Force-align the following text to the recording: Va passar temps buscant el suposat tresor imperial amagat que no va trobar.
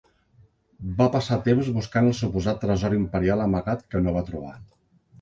Va 1.01 1.07
passar 1.17 1.37
temps 1.49 1.69
buscant 1.77 2.11
el 2.13 2.17
suposat 2.23 2.65
tresor 2.65 2.99
imperial 3.03 3.49
amagat 3.49 3.89
que 3.93 4.07
no 4.09 4.19
va 4.21 4.29
trobar. 4.35 4.61